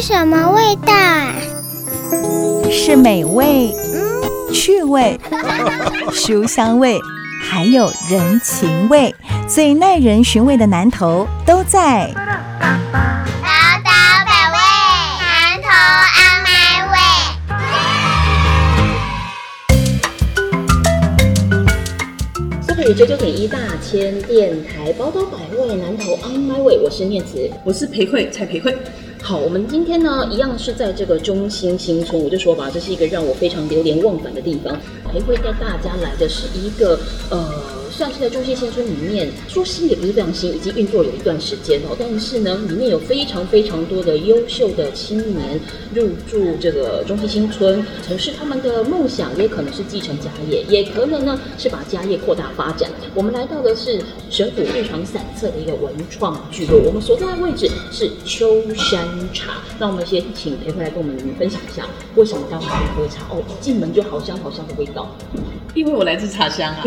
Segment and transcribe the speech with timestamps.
[0.00, 1.34] 是什么味道啊？
[2.70, 3.74] 是美味、
[4.52, 5.18] 趣味、
[6.12, 6.96] 书香味，
[7.42, 9.12] 还有人情味，
[9.48, 12.06] 最耐人寻味的南头都在。
[12.14, 12.20] 宝
[13.82, 13.90] 岛
[14.24, 14.56] 百味，
[15.18, 15.68] 南投
[16.14, 16.94] on my way。
[22.94, 27.50] 九九点一大千电台，宝岛百味，南投 on my way，我是念慈。
[27.64, 28.78] 我是裴慧，蔡裴慧。
[29.22, 34.74] 好，我们今天呢，一样是在这个中心新村，我就说吧，这是一个让我非常流连忘返的地方。
[35.04, 36.98] 还会带大家来的是一个
[37.30, 37.46] 呃，
[37.98, 41.96] 算是在中心新村里面，说新也不是非常新，已经运作有一段时间哦。
[41.98, 45.60] 但是呢，里面有非常非常多的优秀的青年
[45.92, 52.88] 入住这个中心新村，城市他们的梦想也可能是继承家业，也可能呢是把家业扩大发展。
[53.16, 59.54] 我们来到的是神府日常散策的一个文创聚落，我们所在的位置是秋山茶。
[59.76, 63.24] 那我们先请裴慧来跟我们分享一下，为什么待会来喝茶？
[63.28, 65.12] 哦，一进门就好香好香的味道。
[65.78, 66.84] 因为我来自茶乡啊，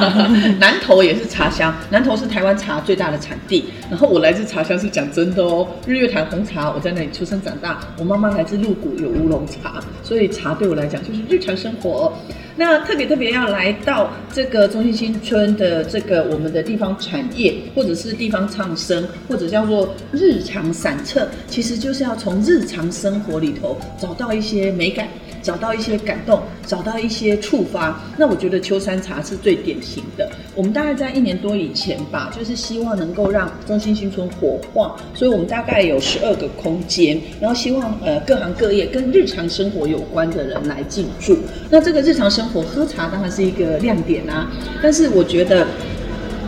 [0.58, 3.66] 南投也是茶乡，南投是台湾茶最大的产地。
[3.90, 7.78] 然后我来自茶乡是讲真的哦，日月潭红茶，我在那里出生长大。
[7.98, 12.10] 我妈妈来自鹿谷，有乌龙茶，所以茶对我来讲就是日常生活。
[12.56, 25.06] 那特别特别要来到这个中心新村的这个我们的地方产业，或者是地方唱生，或者叫做日常散策，其实就是要从日常生活里头找到一些美感。
[25.42, 30.30] 找到一些感动，找到一些触发，那我觉得秋山茶是最典型的。
[30.54, 41.38] 我们大概在一年多以前吧，就是希望能够让中心新村活化，所以我们大概有十二个空间，然后希望呃各行各业跟日常生活有关的人来进驻。
[41.70, 44.50] 那这个日常生活喝茶当然是一个亮点啊，
[44.82, 45.66] 但是我觉得。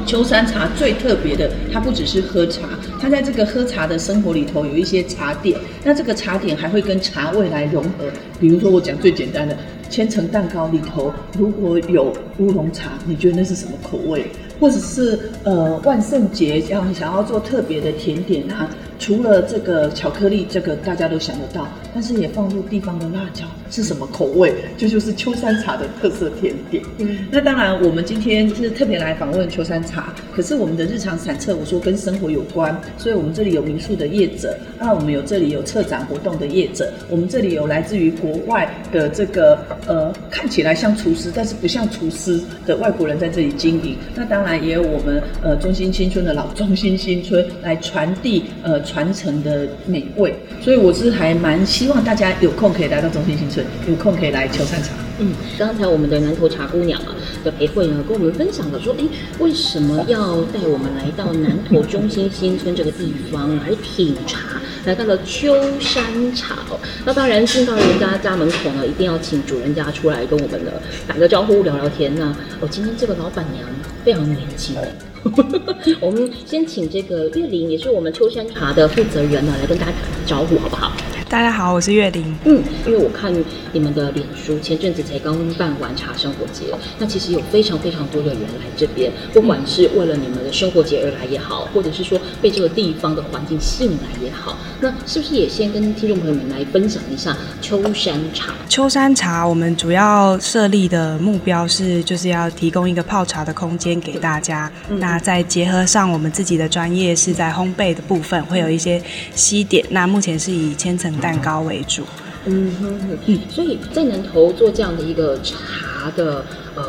[0.07, 2.69] 秋山茶最特别的，它不只是喝茶，
[3.01, 5.59] 它在这个喝茶的生活里头有一些茶点。
[5.85, 8.05] 那这个茶点还会跟茶味来融合。
[8.41, 9.57] 比如说，我讲最简单的，
[9.89, 14.27] 千层蛋糕里头如果有乌龙茶，你觉得那是什么口味？
[14.61, 18.71] 或者是呃万圣节要想要做特别的甜点啊，
[19.03, 24.55] 除了这个巧克力，这个大家都想得到，但是也放入地方的辣椒，是什么口味？
[24.79, 26.81] 这就是秋山茶的特色甜点。
[26.99, 39.59] 嗯，那当然，我们今天是特别来访问秋山茶，可是我们的日常散策，我说跟生活有关，所以我们这里有民宿的业者，那我们有这里有策展活动的业者，我们这里有来自于国外的这个
[39.89, 43.97] 呃看起来像厨师，但是不像厨师的外国人在这里经营。
[44.15, 54.91] 那当然也有我们呃中心新村的老中心新村来传递呃传承的美味，所以我是还蛮希望大家有空可以来到中心新村，有空可以来秋山茶。
[55.19, 59.05] 嗯，刚才我们的南头茶姑娘啊的裴慧呢，跟我们分享了说，哎，
[59.39, 64.39] 为什么要带我们来到南头中心新村这个地方来品茶？
[64.85, 66.03] 来到了秋山
[66.35, 72.37] 茶哦，那当然进到人家家门口呢，一定要请主人家出来跟我们的打个招呼、聊聊天呢。
[72.61, 73.65] 我今天这个老板娘
[74.05, 74.77] 非常年轻。
[76.01, 80.93] 我们先请这个月玲，也是我们秋山茶的负责人呢，来跟大家打个招呼，好不好？
[81.33, 82.23] 大家好，我是月玲。
[82.45, 83.33] 嗯，因为我看
[83.73, 86.65] 你们的脸书，前阵子才刚办完茶生活节，
[86.99, 98.53] 那其实有非常非常多的人来这边，不管是为了你们的生活节而来也好，或者是说被这个地方的环境吸引来也好，那是不是也先跟听众朋友们来分享一下秋山茶？
[98.69, 104.71] 秋山茶，我们主要设立的目标是，就是要提供一个泡茶的空间给大家。
[104.99, 109.03] 那再结合上我们自己的专业，是在烘焙的部分会有一些
[109.35, 109.83] 西点。
[109.89, 112.03] 那目前是以千层蛋糕为主。
[112.45, 116.45] 嗯哼哼，嗯，所以在南投做这样的一个茶的
[116.75, 116.83] 呃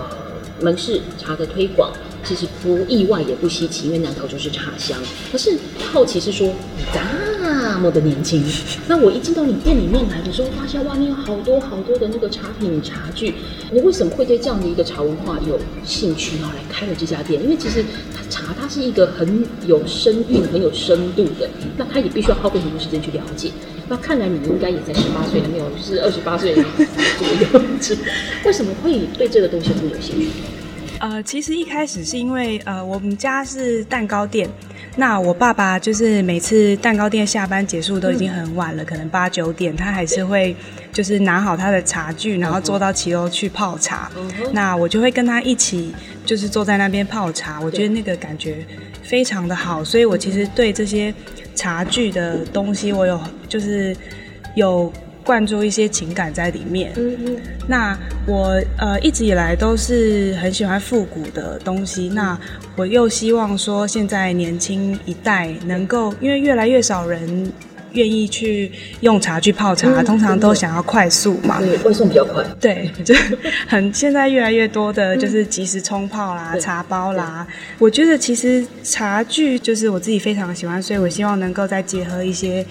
[0.60, 1.94] 门市茶的推广，
[2.26, 4.98] 其实不意外也不稀奇，因为南投就是茶乡。
[5.32, 5.56] 可是
[5.92, 8.44] 好奇是说，你这么的年轻，
[8.88, 13.36] 那我一进到你店里面来的时候，发现外面有好多好多的那个茶品茶具，
[13.72, 17.42] 你为什么会对这样的一个茶文化有兴趣，然后来开了这家店？
[17.44, 23.52] 因为其实它茶它是一个很有深韵、很有深度的，那它也必须要耗费很多时间去了解。
[23.90, 27.62] 那看来你应该也在十八岁，没有，就是二十八岁左右。
[28.46, 30.28] 为什么会对这个东西这么有兴趣？
[31.00, 34.50] 呃，其实一开始是因为呃，我们家是蛋糕店，
[34.96, 40.56] 那我爸爸就是每次蛋糕店下班结束都已经很晚了，可能八九点，他还是会
[40.94, 44.10] 就是拿好他的茶具，然后坐到骑楼去泡茶。
[44.54, 45.94] 那我就会跟他一起，
[46.26, 48.66] 就是坐在那边泡茶，我觉得那个感觉
[49.02, 51.14] 非常的好，所以我其实对这些
[51.56, 53.96] 茶具的东西，我有就是
[54.56, 54.92] 有。
[55.26, 56.92] 灌注一些情感在里面。
[56.98, 57.38] 嗯嗯。
[57.66, 57.98] 那
[58.28, 62.10] 我呃一直以来都是很喜欢复古的东西。
[62.10, 62.38] 那
[62.76, 67.50] 我又希望说，现在年轻一代能够，因为越来越少人
[67.94, 71.60] 愿意去用茶去泡茶，通常都想要快速嘛。
[71.60, 72.44] 对，外送比较快。
[72.60, 73.16] 对， 就
[73.68, 77.46] 很现在越来越多的就是即时冲泡啦、对茶包啦。
[77.80, 82.66] 我觉得其实茶具就是我自己非常喜欢，所以我希望能够再结合一些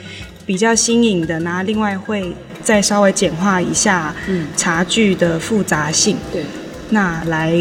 [0.44, 2.32] 比较新颖的，然后另外会
[2.62, 6.42] 再稍微简化一下嗯茶具的复杂性，对，
[6.90, 7.56] 那来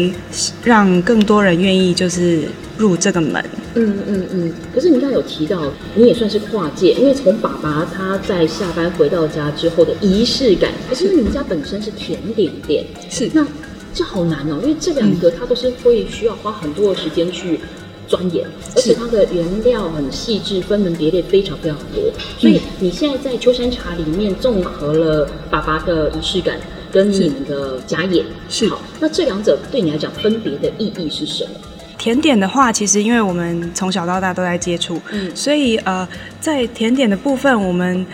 [0.64, 2.42] 让更多人愿意就是
[2.82, 3.42] 入这个门。
[3.74, 4.52] 嗯嗯嗯。
[4.74, 13.46] 可是你刚才有提到，你也算是跨界，因为从爸爸他在下班回到家之后的仪式感，可是你们家本身是甜点店，是那
[13.94, 17.60] 这好难哦，因为这两个它都是会需要花很多的时间去
[18.08, 22.02] 钻研，而且它的原料很细致，分门别类非常非常多。
[22.38, 26.58] 所以你现在在秋山茶里面综合了爸爸的仪式感
[26.90, 28.80] 跟你们的家宴，是好。
[28.98, 31.50] 那这两者对你来讲分别的意义是什么？
[32.02, 36.06] 甜点的话，其实因为我们从小到大都在接触，嗯所以呃，
[36.40, 38.04] 在甜点的部分，我们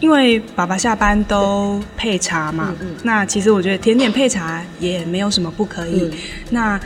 [0.00, 6.04] 因为爸爸下班都配茶嘛，嗯嗯那其实我觉得甜点配茶也没有什么不可以。
[6.04, 6.12] 嗯
[6.48, 6.80] 那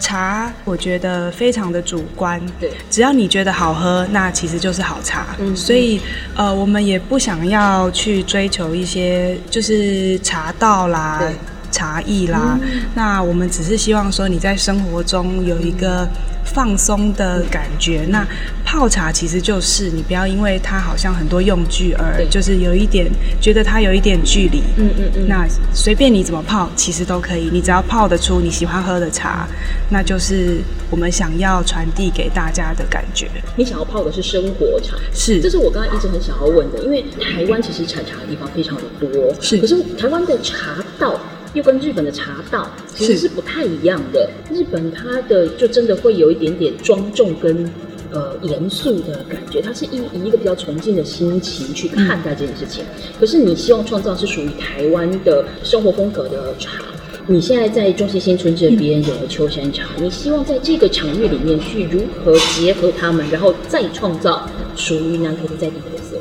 [0.00, 5.36] 茶我觉得非常的主观，对只要你觉得好喝，那其实就是好茶。
[5.38, 6.00] 嗯所以
[6.34, 11.32] 呃，我们也不想要去追求一些就是茶道啦对。
[11.70, 12.58] 茶艺啦，
[12.94, 16.08] 那我们只是希望说你在生活中有一个
[16.44, 18.06] 放松的感觉。
[18.08, 18.26] 那
[18.64, 23.06] 泡茶其实就是你不要因为它好像很多用具而就是有一点
[23.40, 24.62] 觉得它有一点距离。
[24.76, 27.48] 嗯嗯嗯那随便你怎么泡，其实都可以。
[27.52, 29.46] 你只要泡得出你喜欢喝的茶，
[29.90, 30.58] 那就是
[30.90, 33.28] 我们想要传递给大家的感觉。
[33.56, 41.18] 你想要泡的是生活茶，是这是我刚刚一直很想要问的，因为台湾其实产茶的地方非常的多，是可是台湾的茶道
[41.56, 44.30] 又跟日本的茶道其实是是不太一样的。
[44.52, 47.68] 日本它的就真的会有一点点庄重跟。
[48.12, 52.84] 呃，严肃的感觉，它是以以一个比较崇敬的心情去看待这件事情。
[53.18, 56.84] 可是你希望创造是属于台湾的生活风格的茶，
[57.26, 66.16] 你现在在中西新村这边有了秋山茶，你希望在这个场域里面去如何结合他们，然后再创造属于南投的在地特色。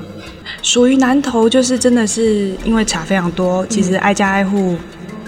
[0.63, 4.75] 属于南投，就是真的是因为茶非常多，其实挨家挨户。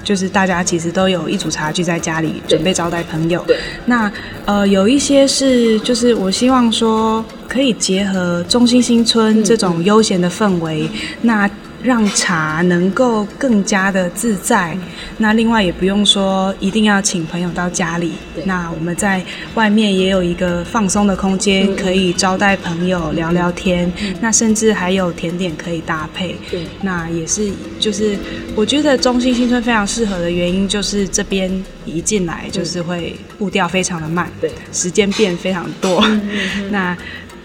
[0.07, 3.43] 就是大家其实都有一组茶具在家里准备招待朋友。
[3.45, 4.09] 对，那
[4.45, 10.89] 呃有一些是就是我希望说可以结合中心新村这种悠闲的氛围，
[11.21, 11.49] 那
[11.87, 14.77] 让茶能够更加的自在。
[15.17, 18.11] 那另外也不用说一定要请朋友到家里，
[18.43, 19.23] 那我们在
[19.55, 23.89] 外面也有一个放松的空间，嗯可以招待朋友聊聊天。
[24.19, 26.35] 那甚至还有甜点可以搭配。
[26.51, 27.49] 对那也是
[27.79, 28.17] 就是
[28.53, 31.49] 我觉得中心新村非常适合的原因，就是这边
[31.85, 36.05] 一进来就是会步调非常的慢，对时间变非常多。
[36.69, 36.97] 那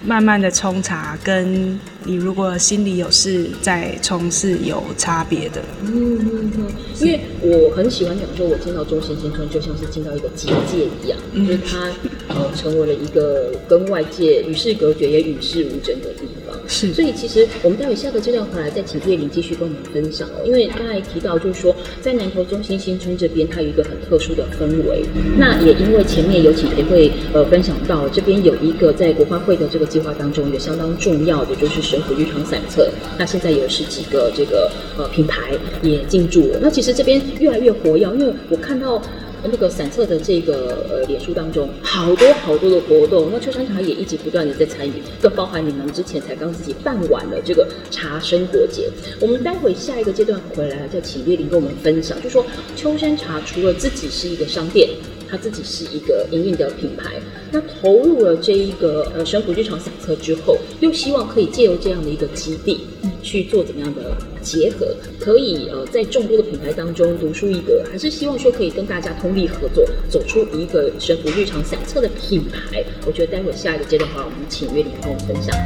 [0.04, 5.62] 慢慢的冲茶，跟你如果心里有事在冲是有差别的。
[5.82, 6.66] 嗯嗯嗯，
[7.00, 11.88] 因为我很喜欢讲说，我进到中心新村就像是进到一个结界一样，嗯就是它
[12.28, 16.41] 呃成为了一个跟外界与世隔绝也与世无争的地方。
[16.72, 25.04] 是所以其实我们待会下个阶段回来再请叶玲继续跟我们分享哦，因为刚才提到就是说，在南投中心新村这边，它有一个很特殊的氛围。
[25.36, 36.58] 那也因为前面有请培慧呃分享到，这边有一个在国花会的这个计划当中有相当重要的就是神虎日常散策，那现在有十几个这个呃品牌也进驻了。
[36.62, 39.02] 那其实这边越来越活跃，因为我看到。
[39.44, 48.88] 那个散策的这个呃脸书当中，好多好多的活动，那秋山茶也一直不断的在参与，更包含你们之前才刚自己办完的这个茶生活节。
[49.20, 52.44] 我们待会下一个阶段回来，再请月玲跟我们分享，就说
[52.76, 54.88] 秋山茶除了自己是一个商店。
[55.32, 57.14] 它自己是一个营运的品牌，
[57.50, 62.86] 那投入了这一个呃生活日常散策之后，又希望可以借由这样的一个基地，
[63.22, 72.84] 去做怎么样的结合，可以呃在众多的品牌当中独树一格，还是希望说可以跟大家通力合作，走出一个生活日常散策的品牌。
[73.06, 75.56] 我觉得待会下一个阶段的话，我们请月玲跟我们分享。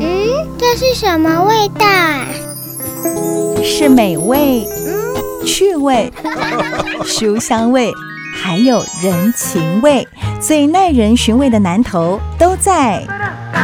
[0.00, 2.26] 嗯，这是什么味道啊？
[3.66, 4.68] 是美味、
[5.46, 6.12] 趣味、
[7.06, 7.90] 书香味，
[8.36, 10.06] 还有人情味，
[10.38, 13.02] 最耐人寻味的南头都在。
[13.08, 13.62] 宝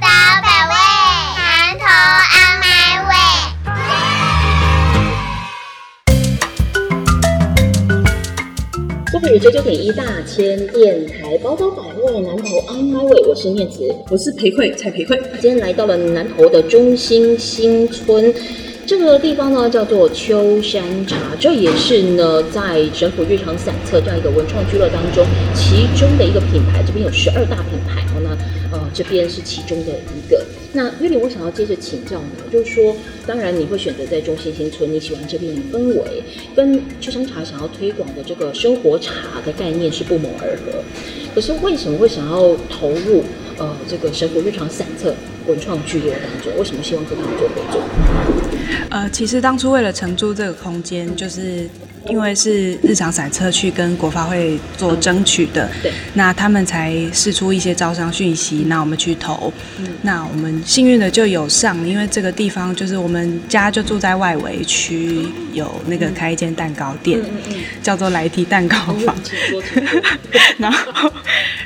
[0.00, 0.08] 岛
[0.42, 0.74] 百味，
[1.36, 1.84] 南投
[2.32, 3.12] on my way。
[9.12, 13.94] 这里是九九点一大千电台宝岛百味南投 On My Way，我是念慈。
[14.10, 18.34] 我是裴慧蔡裴慧，今天来到了南投的中心新村，
[18.88, 26.82] 这个地方呢叫做秋山茶，这也是呢在神府日常散策这样一个文创俱乐当中其中的一个品牌。
[26.86, 28.30] 这边有十二大品牌好，那
[28.74, 30.42] 呃这边是其中的一个。
[30.72, 36.22] 那月玲，我想要接着请教你，就是说，当然你会选择在中心新村，你喜欢这边的氛围，
[36.56, 39.12] 跟秋山茶想要推广的这个生活茶
[39.44, 40.82] 的概念是不谋而合。
[41.34, 43.22] 可是为什么会想要投入
[43.58, 45.14] 呃这个神府日常散策
[45.46, 46.58] 文创聚落当中？
[46.58, 48.37] 为什么希望跟他们做合作？
[48.90, 51.68] 呃，其实当初为了承租这个空间，就是
[52.08, 59.52] 因为是日常散车去跟国发会做争取的，对，那他们才试出一些招商讯息，那我们去投，
[60.02, 65.26] 那我们幸运的就有上，因为这个地方就是我们家就住在外围区，
[65.58, 67.20] 有那个开一间蛋糕店，
[67.82, 69.14] 叫做来提蛋糕坊，
[70.58, 71.12] 然后，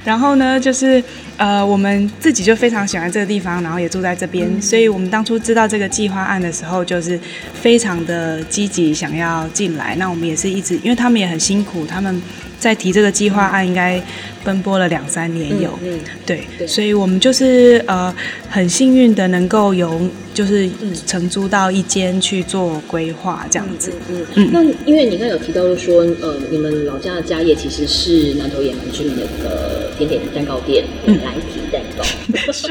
[0.04, 1.02] 然后呢，就是
[1.36, 7.18] 呃，我们自己就非常喜欢这个地方，然后也住在这边，所以我们当初知道这个计划案的时候，就是
[7.54, 9.94] 非常的积极想要进来。
[9.96, 12.22] 那我们也是一直，因为他们也很辛苦，他们
[12.58, 14.02] 在提这个计划案应该
[14.44, 18.14] 奔波了两三年有，嗯，对，所以我们就是呃
[18.48, 20.00] 很幸运的能够有
[20.34, 20.68] 就是
[21.06, 23.92] 承租到一间去做规划这样子。
[24.10, 24.50] 嗯嗯。
[24.52, 32.04] 那因为你刚才有提到说，呃，你们老家的家业其实是南投也蛮知名的一个甜点蛋糕店，来提蛋糕。
[32.52, 32.66] 是，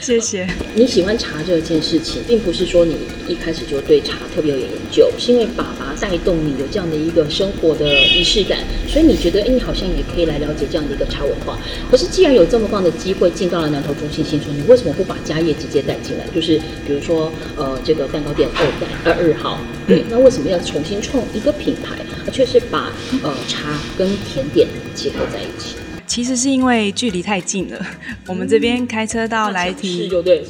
[0.00, 0.46] 谢谢。
[0.74, 2.96] 你喜欢茶这件事情，并不是说你
[3.28, 11.58] 一开始就对茶特别有研究，是因为爸爸带动你有这样的一个生活的仪式感，所以你觉得，哎，你好像也可以来了解这样的一个茶文化。
[11.90, 16.24] 可是既然有这么棒的机会进到了南投中心新村，你为什么不把家业直接带进来？
[16.32, 22.92] 就是比如说，呃，这个蛋糕店二代二二号，对，那为什么要重新创一个品牌，而却是把
[23.24, 25.76] 呃茶跟甜点结合在一起？
[26.06, 27.86] 其实是因为距离太近了，
[28.26, 30.44] 我们这边开车到来提，就对，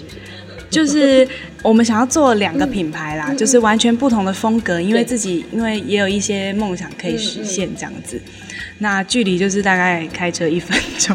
[0.73, 1.27] 就是
[1.63, 8.21] 我们想要做两个品牌啦，就是完全不同的风格，因为自己因为也有一些梦想可以实现这样子。
[8.79, 11.15] 那距离就是大概开车一分钟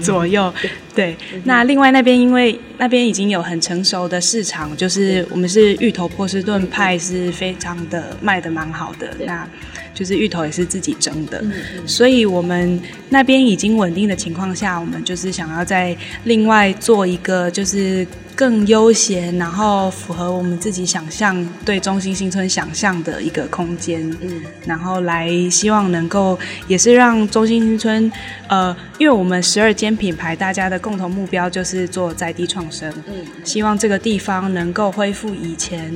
[0.00, 0.52] 左右，
[0.96, 1.16] 对。
[1.44, 9.48] 那另外那边因为那边已经有很成熟的市场，就是我们是芋头波士顿派是非常的卖的蛮好的，那
[9.94, 11.42] 就是芋头也是自己蒸的，
[11.86, 12.80] 所以我们
[13.10, 26.38] 那边已经稳定的情况下，我们就是想要在另外做一个就是更悠闲，然后符合我们自己想象对中心新村想象的一个空间，嗯，然后来希望能够。
[26.68, 28.10] 也是让中心新村，
[28.48, 35.92] 呃，因为我们十二间品牌，大家的共同目标就是做在地创生，嗯，希望这个地方能够恢复以前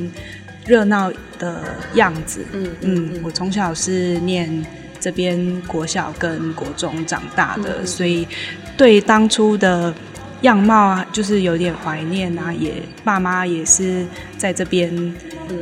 [0.66, 1.62] 热闹的
[1.94, 4.64] 样子，嗯嗯，我从小是念
[5.00, 8.26] 这边国小跟国中长大的，所以
[8.76, 9.94] 对当初的。
[10.42, 14.04] 样貌啊，就是有点怀念啊，也爸妈也是
[14.36, 15.14] 在这边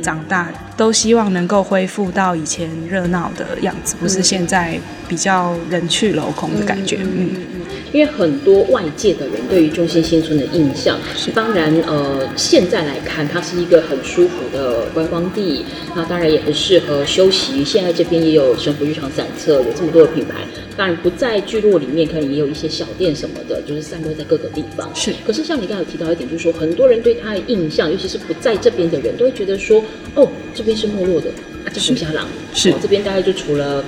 [0.03, 6.97] 长大，都希望能够恢复到以前热闹的样子，不是现在比较人去楼空的感觉。
[6.97, 7.64] 嗯嗯嗯。
[7.95, 15.63] 因为很多外界的人对于中心新村的印象，是当然呃，现在来看它是一个很舒服的观光地，
[15.95, 17.63] 那当然也很适合休息。
[17.63, 20.45] 现在这边也有神府日常散策，有这么多的品牌。
[20.75, 24.93] 当然不在聚落里面，可能也有一些小店什么的，就是散落在各个地方。
[24.93, 29.81] 是，可是像你刚才有提到一点，就是说很多人对它的印象，尤其是不在这边的人，都会觉得说，
[30.15, 31.29] 哦，这边是没落的，
[31.63, 33.81] 啊，这是下狼，是，这边大概就除了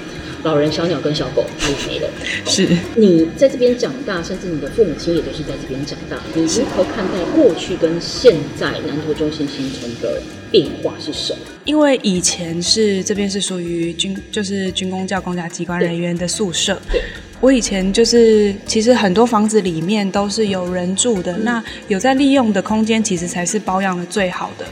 [0.44, 2.10] 老人、小鸟跟小狗，它也没了。
[2.46, 10.22] 是，你在这边长大，甚至你的父母亲也都是在这边长大，你如何看待过去跟现在南投中心形成的？
[10.50, 11.40] 变化是什么？
[11.66, 16.80] 因为以前是这边是属于军，就是军工教公家机关人员的宿舍。
[16.90, 17.02] 对，
[17.42, 24.66] 我以前就是其实很多房子里面都是有人住的，那有在利用的空间，其实才是保养的最好的。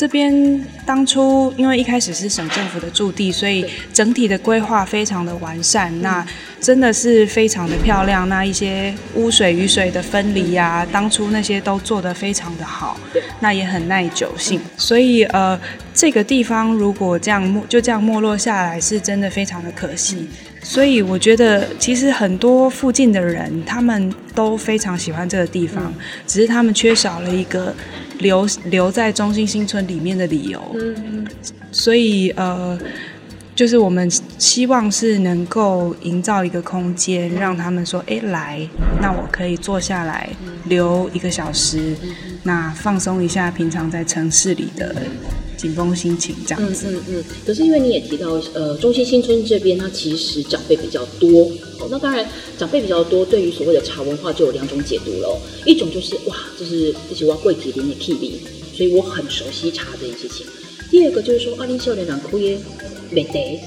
[0.00, 6.26] 这边当初因为一开始是省政府的驻地，所以整体的规划非常的完善，那
[6.58, 8.26] 真的是非常的漂亮。
[8.26, 12.98] 那一些污水雨水的分离啊，当初那些都做得非常的好，
[13.40, 14.58] 那也很耐久性。
[14.78, 15.60] 所以呃，
[15.92, 20.26] 这个地方如果这样就这样没落下来，是真的非常的可惜。
[20.62, 25.92] 所以我觉得其实很多附近的人他们都非常喜欢这个地方，
[26.26, 27.74] 只是他们缺少了一个。
[28.20, 31.26] 留留在中心新村里面的理由，嗯，
[31.72, 32.78] 所以呃，
[33.54, 38.66] 就是我们希望是能够营造一个空间，让他们说，哎，来，
[39.00, 40.30] 那我可以坐下来
[40.66, 41.96] 留一个小时，
[42.44, 44.94] 那放松一下平常在城市里的。
[45.60, 47.24] 紧绷心情这样子，嗯嗯嗯。
[47.44, 51.42] 可是因为你也提到，呃，中心新村这边，它其实长辈比较多。
[51.78, 52.26] 哦，那当然
[52.56, 55.38] 长辈比较多，对于所谓的茶文化就有两种解读喽。
[55.66, 58.32] 一种就是哇，就是这些哇贵体林的 K V，
[58.74, 60.46] 所以我很熟悉茶这件事情。
[60.90, 62.56] 第二个就是说，二零秀莲长枯叶
[63.10, 63.60] 美得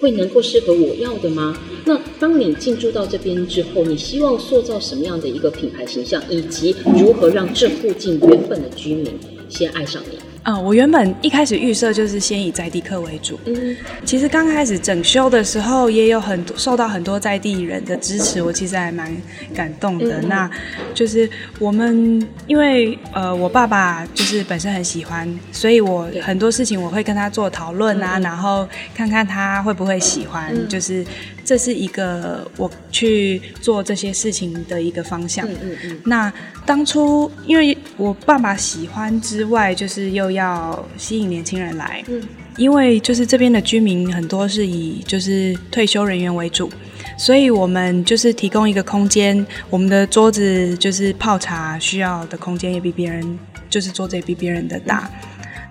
[0.00, 1.58] 会能够适合我要的吗？
[1.84, 9.12] 那当你进驻到这边之后，你希望塑造什么样的一个品牌形象，以及如何让这附近原本的居民
[9.50, 10.18] 先爱上你？
[10.46, 13.38] 嗯，我原本一开始预设就是先以在地客为主。
[13.46, 19.14] 嗯，其实刚开始整修的时候，也有很多受到很多在地人的支持，我其实还蛮
[19.54, 20.20] 感动的。
[20.20, 20.50] 嗯那
[20.94, 31.04] 就是我们因为呃，我爸爸就是本身很喜欢，所以我很多事情我会跟他做讨论啊，然后看看他会不会喜欢，嗯就是
[31.46, 35.46] 这是一个我去做这些事情的一个方向。
[35.48, 36.32] 嗯嗯嗯，那
[36.66, 42.20] 当初因为我爸爸喜欢之外，就是又要吸引年轻人来，嗯
[42.56, 46.70] 因为就是这边的居民很多是以就是退休人员为主，
[47.18, 53.38] 所以我们就是提供一个空间，我们的桌子就是泡茶需要的空间也比别人
[53.68, 55.08] 就是桌子也比别人的大。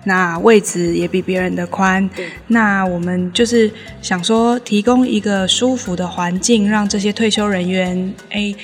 [0.06, 2.08] 那位置也比别人的宽，
[2.46, 3.70] 那我们就是
[4.00, 8.54] 想说提供一个舒服的环境，让这些退休人员诶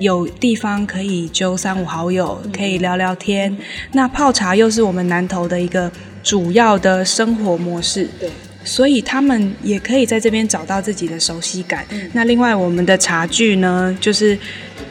[0.00, 3.56] 有地方可以揪三五好友，可以聊聊天。
[3.92, 5.90] 那泡茶又是我们南投的一个
[6.22, 8.28] 主要的生活模式，对，
[8.64, 11.86] 所以他们也可以在这边找到自己的熟悉感。
[11.90, 14.36] 嗯那另外我们的茶具呢，就是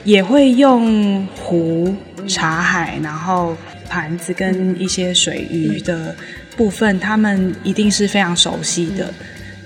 [0.06, 1.94] 也会用壶、
[2.28, 3.56] 茶海，然后
[3.90, 6.16] 盘子跟一些水鱼的
[6.56, 9.14] 部分，他们一定是非常熟悉的。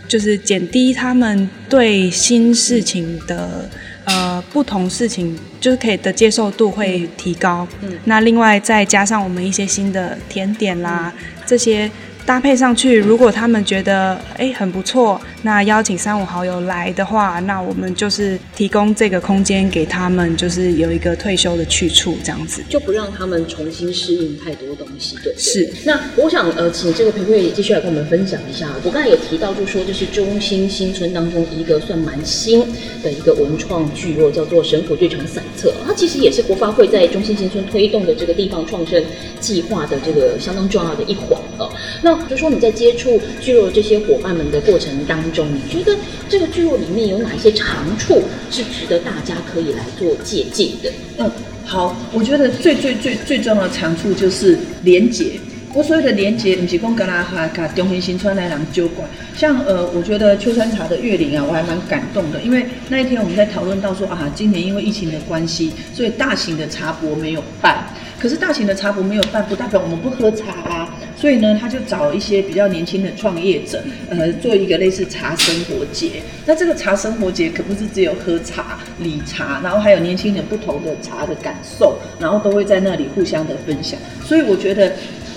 [0.07, 3.69] 就是减低他们对新事情的
[4.03, 7.65] 呃不同事情，就是可以的接受度会提高。
[7.81, 11.13] 嗯那另外再加上我们一些新的甜点啦，
[11.45, 11.89] 这些
[12.25, 22.63] 搭配上去，如果他们觉得哎很不错，那邀请三五好友来的话，那我们就是提供这个空间给他们，就是有一个退休的去处这样子。
[22.69, 25.33] 就不让他们重新适应太多东西，对。
[25.37, 25.69] 是。
[25.83, 28.69] 那我想呃，请这个裴慧继续来跟我们分享一下。
[28.83, 32.63] 我刚才有提到，就说这是中心新村当中一个算蛮新
[33.03, 35.73] 的一个文创聚落，叫做神府剧场散策。
[35.85, 39.03] 它其实也是国发会在中心新村推动的这个地方创生
[39.39, 41.69] 计划的这个相当重要的一环哦。
[42.03, 45.97] 那就说你在接触聚落这些伙伴们的过程当中，你觉得
[46.29, 50.91] 这个聚落里面有哪些长处是值得大家可以来做借鉴的？
[51.17, 51.31] 嗯，
[51.65, 55.39] 好，我觉得最最最最重要的长处就是连结。
[55.73, 67.85] 我所谓的连结，不是讲跟他哈跟中心新川来人酒馆，像呃，我觉得秋山茶的月龄啊，我还蛮感动的，因为那一天我们在讨论到说啊，今年因为疫情的关系，所以大型的茶博没有办。
[68.19, 70.80] 可是大型的茶博没有办，不代表我们不喝茶啊。
[71.21, 76.13] 所以呢，他就找一些比较年轻的创业者，呃，做一个类似茶生活节。
[76.47, 83.99] 那这个茶生活节可不是只有喝茶、理茶，然后还有年轻人不同的茶的感受，然后都会在那里互相的分享。
[84.25, 84.93] 所以我觉得，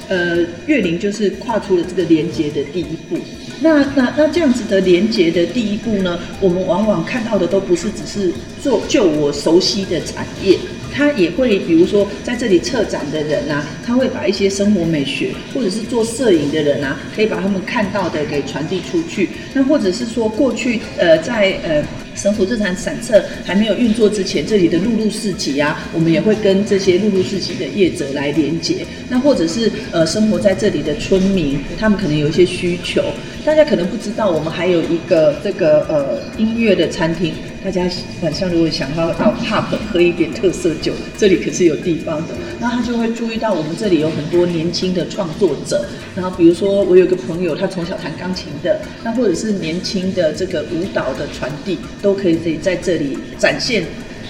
[0.09, 3.19] 呃，月龄就是跨出了这个连接的第一步。
[3.61, 10.59] 那那那这样子的连接的第一步呢，我们往往看到的都不是只是做就我熟悉的产业。
[10.95, 19.29] 他也会，比如说在这里策展的人啊，他会把一些生活美学，或者是做摄影的人啊，可以把他们看到的给传递出去。
[19.53, 21.83] 那或者是说，过去呃在呃
[22.15, 28.87] 神府这场散策还没有运作之前，这里的陆路市集啊，我们也会跟这些陆路市集的业者来连接。
[29.09, 33.03] 那或者是呃生活在这里的村民，他们可能有一些需求，
[33.45, 37.35] 大家可能不知道，我们还有一个这个呃音乐的餐厅。
[37.65, 37.89] 大家
[38.21, 42.35] 晚上如果想要到 pub 喝一点特色酒，这里可是有地方的。
[42.61, 45.83] 那他就会注意到我们这里有很多年轻的创作者。
[46.15, 53.83] 然后比如说我有个朋友，他从小弹钢琴的，那或者是年轻的这个舞蹈的传递，都可以在这里展现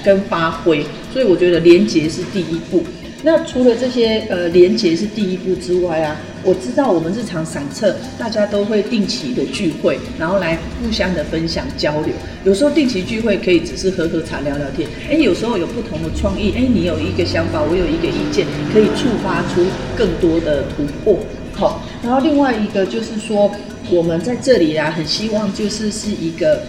[0.04, 0.86] 跟发挥。
[1.12, 2.84] 所以我觉得连结是第一步。
[3.26, 12.10] 那除了这些呃连接是第一步之外啊，我知道我们日常散策，大家都会定期的聚会，然后来互相的分享交流。
[12.44, 19.64] 有时候定期聚会可以只是喝喝茶聊聊天，哎，有时候有不同的创意，哎，你有一个想法，我有一个意见，可以触发出
[19.96, 21.18] 更多的突破。
[21.54, 23.50] 好，然后另外一个就是说，
[23.90, 26.62] 我们在这里啊，很希望就是是一个。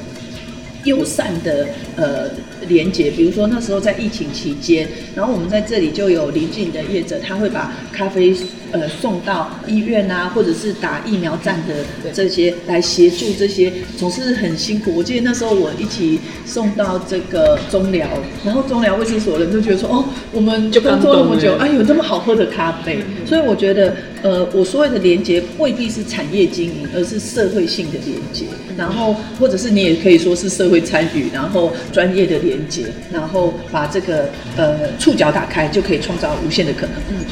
[0.85, 2.29] 友善的呃
[2.67, 8.35] 连接，比如说那时候在疫情期间，然后我们在这里就有邻近的业者，他会把咖啡
[8.71, 14.93] 呃送到医院啊，或者是打疫苗站的这些来协助这些，总是很辛苦。
[14.95, 18.07] 我记得那时候我一起送到这个中寮，
[18.43, 28.45] 然后中寮卫生所的人都觉得说，哦，我们就工作那么久，哎，有这么好喝的咖啡，所以我觉得呃，我所谓的连接未必是产业经营，而是社会性的连接，
[28.77, 30.75] 然后或者是你也可以说是社会。
[30.75, 36.95] 会参与，然后专业的连连接，然后把这个呃触角打开，就可以创造无限的可能。
[37.09, 37.25] 嗯。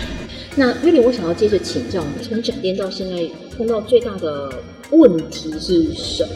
[0.56, 3.16] 那月玲，我想要接着请教你，从展店到现在
[3.58, 4.52] 碰到最大的
[4.92, 6.30] 问题是什么？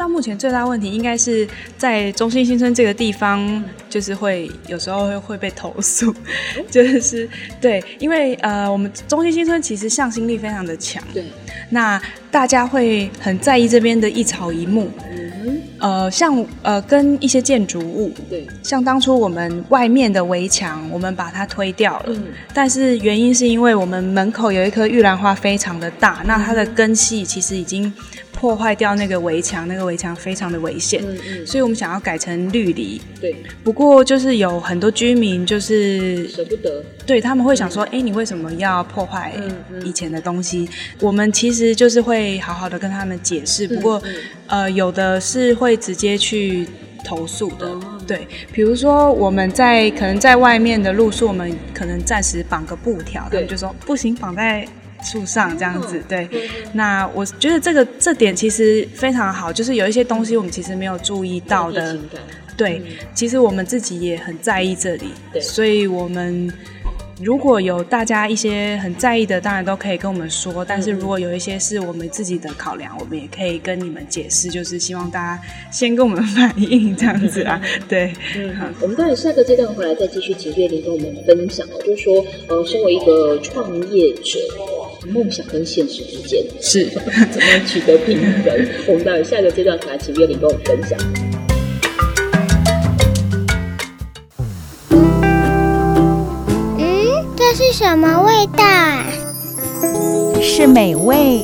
[0.00, 6.14] 到目前最大问题应该是在中心新村这个地方，就是会有时候会会被投诉，
[6.70, 7.28] 就是
[7.60, 11.26] 对，因为呃，我们中心新村其实向心力非常的强，对，
[11.68, 22.24] 那大家会很在意这边的一草一木，嗯，呃，像呃跟一些建筑物，对，像当初我们外面的围墙，我们把它推掉了，嗯。
[22.54, 27.92] 但是原因是因为我们门口有一棵玉兰花非常的大，那它的根系其实已经
[28.32, 33.00] 破坏掉那个围墙，那个围墙非常的危险，嗯嗯，所以我们想要改成绿篱。
[33.20, 39.32] 对，不过就是有很多居民就是舍不得，对他们会想说，哎、你为什么要破坏
[39.84, 40.68] 以前的东西？
[41.00, 44.14] 我们其实就是会好好的跟他们解释，不过、嗯。
[44.46, 46.66] 呃，有的是会直接去
[47.04, 47.68] 投诉的。
[47.68, 47.80] 哦。
[48.04, 54.66] 对，比如说我们在可能在外面的路树，我们可能暂时绑个布条，他们就说不行，绑在
[55.02, 55.98] 树上这样子。
[55.98, 56.40] 哦对，嗯
[56.72, 61.98] 那我觉得这个这点其实非常好，就是有一些东西我们其实没有注意到的
[62.56, 62.82] 对，
[63.14, 65.40] 其实我们自己也很在意这里，对。
[65.40, 66.52] 所以我们
[67.22, 70.64] 如果有大家一些很在意的，当然都可以跟我们说。
[70.64, 77.60] 但是如果有一些是我们自己的考量，我们也可以跟你们解释，就是希望大家先跟我们反映这样子啊。
[77.88, 78.66] 对，嗯，好。
[78.80, 84.38] 我们当然下个阶段回来再继续请月玲跟我们分享哦，就是说，呃，身为一个创业者，
[85.08, 86.86] 梦想跟现实之间是。
[86.86, 88.68] 怎么样取得平衡？
[88.88, 90.98] 我们待会下个阶段回来请月玲跟我们分享。
[96.78, 99.04] 嗯，这是什么味道啊？
[100.42, 101.42] 是美味、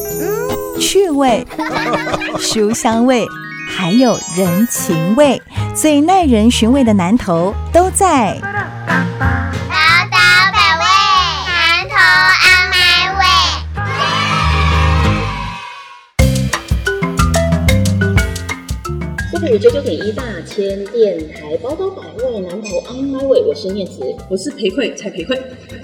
[0.78, 1.46] 趣味、
[2.38, 3.26] 书香味，
[3.68, 5.40] 还有人情味，
[5.74, 8.36] 最耐人寻味的南头都在。
[19.46, 24.02] 是九九点一大千电台宝岛百味南投 on my way，我是念慈。
[24.28, 25.40] 我是裴慧，蔡裴慧。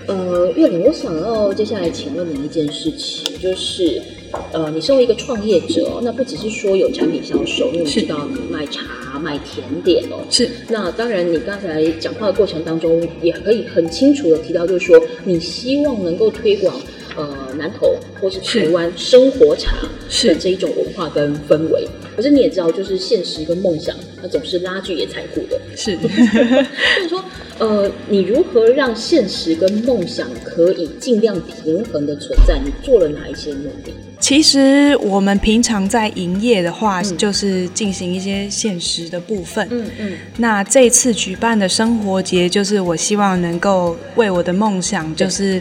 [0.07, 4.03] 呃，月玲，我想要接下来请问你一件事情，就是
[4.51, 10.19] 呃，你身为一个创业者哦，那不只是说有产品销售，因为我们知道你卖茶、卖甜点哦。
[10.29, 16.75] 是那当然，你刚才讲话的过程当中，也可以很清楚的提到，就是说你希望能够推广
[17.17, 21.87] 呃南投或是台湾生活茶的是这一种文化跟氛围。
[22.15, 25.59] 可是你也知道，就是现实跟梦想，它总是拉锯也残酷的。
[25.75, 25.97] 是。
[26.03, 27.25] 所以说，
[27.59, 32.61] 呃，你如何让现实跟梦想可以尽量平衡的存在？
[32.63, 33.95] 你做了哪一些努力？
[34.21, 39.67] 其实我们平常在营业的话，嗯就是进行一些现实的部分。
[39.71, 45.61] 嗯嗯，那这一次举办的生活节，就是我希望能够为我的梦想，就是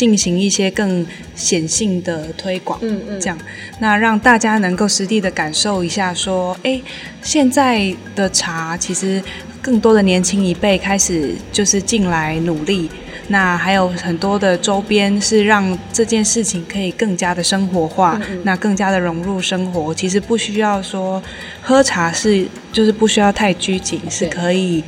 [0.00, 2.78] 进行一些更显性的推广。
[2.80, 3.38] 嗯嗯这样，
[3.80, 6.80] 那让大家能够实地的感受一下，说，哎，
[7.20, 9.22] 现在的茶其实
[9.60, 12.88] 更多的年轻一辈开始就是进来努力。
[13.28, 19.94] 那还有很多的周边是让这件事情可以更加的生活化，嗯嗯那更加的融入生活。
[19.94, 21.22] 其实不需要说
[21.60, 24.82] 喝茶是，就是不需要太拘谨，是可以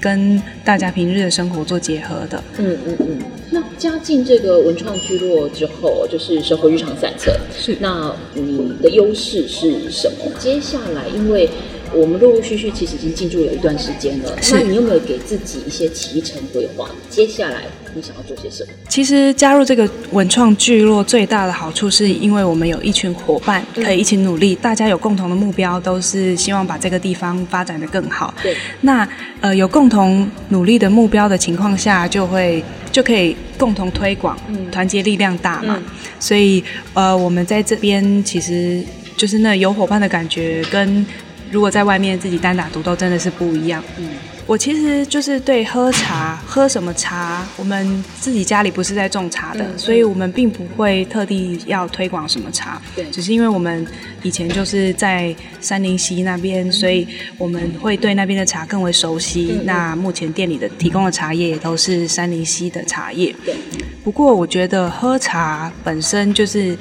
[0.00, 2.42] 跟大家平日的生活做结合的。
[2.56, 3.18] 嗯嗯嗯。
[3.54, 7.32] 那加进这个文创聚落之后，就是生活日常散策。
[7.56, 10.28] 是那你的优势是什么？
[10.40, 11.48] 接下来，因为
[11.94, 16.90] 我们陆陆续续其实已经进驻了一段时间了，是那你有没有给自己一些提成规划？
[17.08, 17.62] 接下来
[17.94, 18.70] 你想要做些什么？
[18.88, 28.34] 其实加入这个文创聚落最大的好处，是因为我们有一群伙伴可以一起努力，大家有共同的目标，都是希望把这个地方发展的更好。
[28.42, 29.08] 对，那
[29.40, 35.76] 呃有共同努力的目标的情况下，就会就可以共同推广，嗯团结力量大嘛。
[35.78, 35.84] 嗯
[36.18, 38.82] 所以呃我们在这边其实
[39.16, 41.04] 就是那有伙伴的感觉，跟
[41.50, 43.82] 如果在外面自己单打独斗真的是不一样。
[43.98, 44.08] 嗯，
[44.46, 52.80] 我其实就是对喝茶， 喝什么茶，我们自己家里不是在种茶的，嗯所以我们并不会特地要推广什么茶。
[52.94, 53.86] 对只是因为我们
[54.22, 57.06] 以前就是在三林溪那边，所以
[57.38, 59.60] 我们会对那边的茶更为熟悉。
[59.64, 63.34] 那目前店里的提供的茶叶也都是三林溪的茶叶。
[63.44, 63.54] 对，
[64.02, 66.76] 不过我觉得喝茶本身就是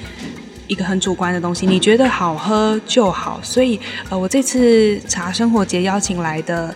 [0.67, 3.39] 一个很主观的东西，你觉得好喝就好。
[3.43, 6.75] 所以呃，我这次茶生活节邀请来的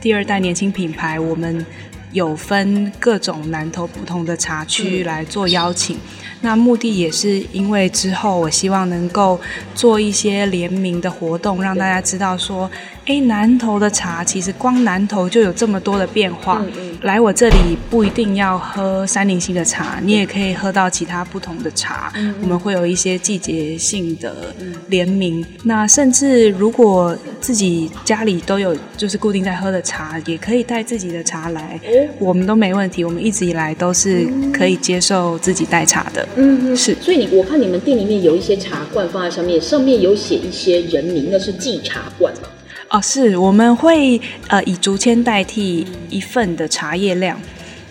[0.00, 1.64] 第二代年轻品牌，我们
[2.12, 5.98] 有分各种南投不同的茶区来做邀请。
[6.42, 9.38] 那目的也是因为之后我希望能够
[9.74, 12.70] 做一些联名的活动，让大家知道说，
[13.10, 16.62] 哎，哎，南投的茶其实光南投就有这么多的变化。
[16.64, 17.56] 嗯嗯来我这里
[17.88, 22.12] 不一定要喝山林溪的茶，你也可以喝到其他不同的茶。
[22.14, 24.54] 嗯我们会有一些季节性的
[24.88, 33.02] 联名，那甚至如果自己家里都有就是固定在喝的茶，也可以带自己的茶来，哦我们都没问题。
[33.02, 36.28] 我们一直以来都是可以接受自己带茶的。
[36.36, 42.48] 嗯嗯，是所以你我看你们店里面有一些茶罐放在上面，上面有写一些人名，那是寄茶罐嘛？
[42.90, 47.40] 哦，是我们会呃以竹签代替一份的茶叶量，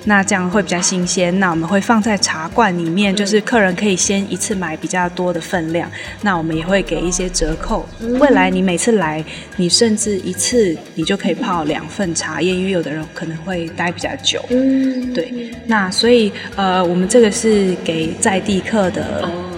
[0.03, 1.39] 那这样会比较新鲜。
[1.39, 5.89] 那我们会放在茶罐里面，就是客人可以先一次买比较多的分量，
[6.21, 7.87] 那我们也会给一些折扣。
[8.19, 9.23] 未来你每次来，
[9.55, 14.43] 你甚至一次你就可以泡两份茶叶，因为有的人可能会待比较久。
[14.49, 19.48] 嗯，对，那所以呃，我们这个是给在地客的，哦，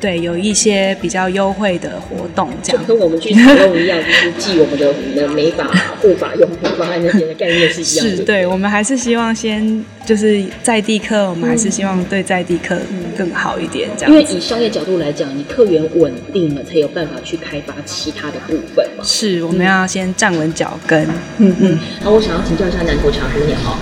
[0.00, 2.86] 对，有一些比较优惠的活动这样。
[2.86, 5.64] 就跟我们去使用一样，就是寄我们的我们的美发
[6.00, 8.16] 护发用品放在那边的概念是一样的。
[8.16, 12.78] 是对，我们还是希望先就是在地客，我们还是希望对在地客
[13.16, 14.24] 更好一点，这样因为。
[14.28, 19.02] 以商业角度来讲，你客源稳定了，才有办法去开发其他的部分嘛。
[19.02, 21.02] 是，我们要先站稳脚跟。
[21.38, 23.78] 嗯嗯，然后我想要请教一下南投茶姑娘哈，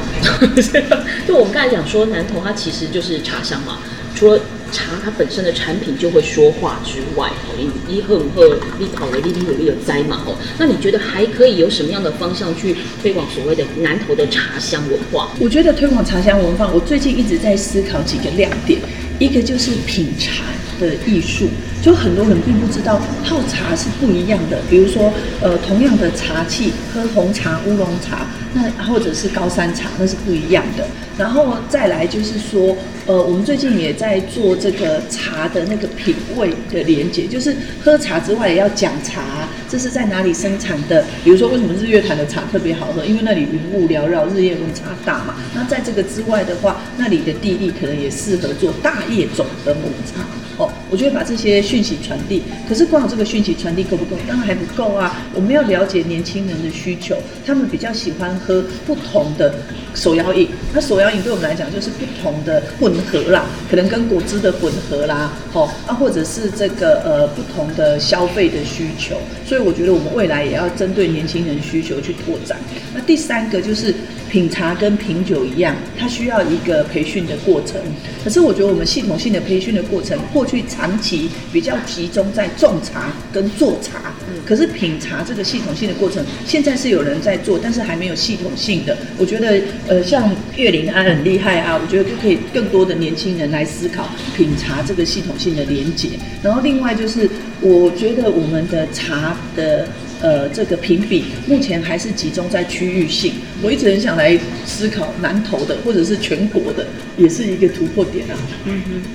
[1.27, 3.79] 就我们刚才讲说南投它其实就是茶乡嘛，
[4.15, 4.41] 除了
[4.73, 15.31] 茶它本身的产品就会说话之外，哦，你你喝不喝，你跑了，你你有有栽嘛哦，那你觉得还可以有什么样的方向去推广所谓的南投的茶香文化？
[15.39, 18.81] 我觉得推广茶香文化，我最近一直在思考几个亮点，
[19.19, 20.45] 一个就是品茶
[20.81, 21.49] 的艺术，
[21.87, 24.59] 就很多人并不知道泡茶是不一样的。
[24.69, 30.85] 比如说，呃，同样的茶器，喝红茶、乌龙茶，那或者是高山茶，那是不一样的。
[31.17, 39.23] 然后再来就是说，呃，我们最近也在做这个茶的那个品味的连接，就是喝茶之外也要讲茶，
[39.69, 41.05] 这是在哪里生产的？
[41.25, 43.05] 比如说，为什么日月潭的茶特别好喝？
[43.05, 45.35] 因为那里云雾缭绕，日夜温差大嘛。
[45.55, 50.25] 那在这个之外的话，那里的地利可能也适合做大叶种的抹茶。
[50.59, 54.17] 哦，我觉得把这些讯息传递，可是光有这个讯息传递够不够？
[54.27, 55.21] 当然还不够啊！
[55.35, 59.53] 我们要了解年轻人的需求，他们比较喜欢喝不同的
[59.95, 60.49] 手摇饮。
[60.73, 69.19] 那手摇饮对我们来讲就是不同的混合啦，可能跟果汁的混合啦，哦，啊，或者是这个呃不同的消费的需求。
[69.57, 72.59] 所以我觉得我们未来也要针对年轻人需求去拓展。
[72.93, 73.95] 那第三个就是
[74.37, 77.81] 品茶跟品酒一样，它需要一个培训的过程。
[78.23, 84.13] 可是我觉得我们系统性的培训的过程，过去长期比较集中在种茶跟做茶，
[84.45, 88.95] 可是品茶这个系统性的过程，现在是有人在做，但是还没有系统性的。
[89.17, 96.11] 我觉得呃，像岳林安很厉害啊，我觉得就可以更多的年轻人来思考品茶这个系统性的连结。
[96.43, 97.27] 然后另外就是，
[97.63, 99.89] 我觉得我们的茶的。
[100.21, 103.35] 呃，这个评比目前还是集中在区域性。
[103.63, 108.37] 我一直很想来思考南投的，或者是全国的，也是一个突破点啊。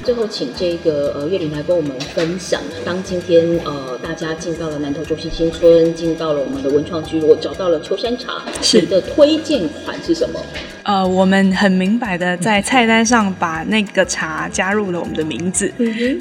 [0.04, 10.40] 最后，请这个呃岳林来跟我们分享，当今天呃大家进到了南投中心新村，进到了我们的文创居，我找到了秋山茶，是你的推荐款是什么？
[10.84, 15.72] 呃，我们很明白的在菜单上把那个茶加入了我们的名字，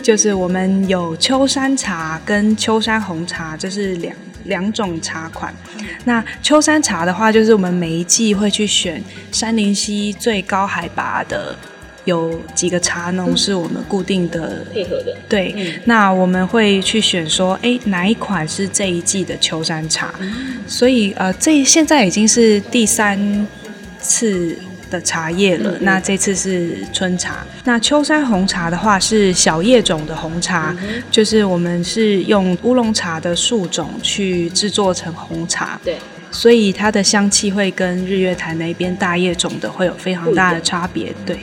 [0.03, 5.55] 就是我们有秋山茶跟秋山红茶，这是两两种茶款。
[6.05, 11.57] 那秋山茶的话，就是我们每一季会去选山林溪最高海拔的。
[12.07, 20.13] 有几个茶农是我们固定的配合的，对，嗯那我们会去选说，哎，哪一款是这一季的秋山茶？
[20.67, 23.47] 所以呃，这现在已经是第三
[24.01, 24.57] 次
[24.91, 25.75] 的茶叶了。
[25.81, 27.47] 那这次是春茶。
[27.65, 30.77] 那秋山红茶的话是小叶种的红茶，
[31.11, 35.81] 就是我们是用乌龙茶的树种去制作成红茶。
[35.85, 35.97] 对，
[36.31, 41.15] 所以它的香气会跟日月潭那边大叶种的会有非常大的差别。
[41.25, 41.39] 对，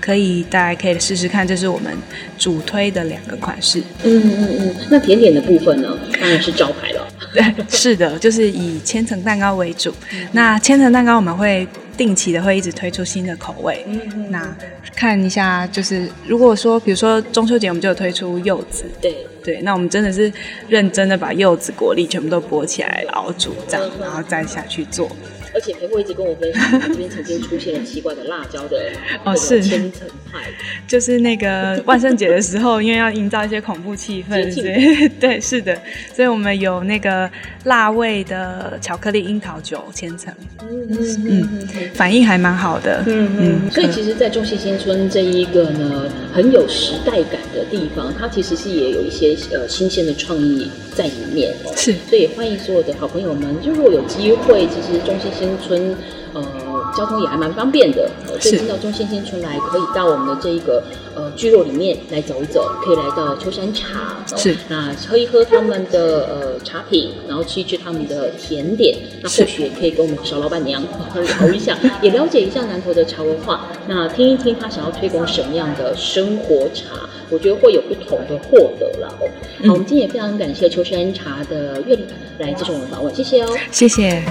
[0.00, 1.92] 可以大家可以试试看，这是我们
[2.38, 3.80] 主推的两个款式。
[4.04, 4.76] 嗯嗯嗯。
[4.90, 7.06] 那甜点的部分呢，当然是招牌了。
[7.32, 9.92] 对， 是的，就是以千层蛋糕为主。
[10.32, 11.66] 那千层蛋糕我们会
[11.96, 13.86] 定期的会一直推出新的口味。
[14.30, 14.54] 那
[14.94, 20.32] 看一下，就是如果说，比如说中秋节我们就有推出柚子，对，对，那我们真的是
[20.68, 25.08] 认真的把柚子果粒全部都剥起来熬煮，这样，然后再下去做。
[25.54, 28.78] 而且培慧一直跟我分享，他这边曾经出现了奇怪的辣椒的
[29.24, 30.40] 哦是千层派，
[30.86, 34.34] 就是那个万圣节的时候，因为要营造一些恐怖气氛，
[35.20, 35.76] 对，是的，
[36.14, 37.30] 所以我们有那个
[37.64, 40.88] 辣味的巧克力樱桃酒千层，嗯
[41.26, 43.02] 嗯反应还蛮好的。
[43.06, 43.70] 嗯嗯。
[43.70, 51.72] 所以其实，在中西新村这一个呢很有时代感的地方，它其实是也有一些些呃新鲜的创意在里面哦。
[51.76, 55.96] 是所以欢迎所有的好朋友们，就如果有机会，其实中心新村
[56.34, 56.42] 呃
[56.96, 60.82] 交通也还蛮方便的，呃所以进到中心新村来，可以到我们的这一个
[61.16, 70.82] 呃聚落里面来走一走，可以来到秋山茶，哦是那喝一喝他们的呃茶品，然后吃一吃他们的甜点，那或许也可以跟我们小老板娘
[71.40, 79.26] 聊一下，也了解一下南投的茶文化，那听一听他想要推广什么样的生活茶，我觉得会有不同的获得了哦。
[79.66, 82.04] 好，我们今天也非常感谢秋山茶的岳理
[82.38, 83.48] 来接受我们访问，谢谢哦。
[83.70, 84.22] 谢谢。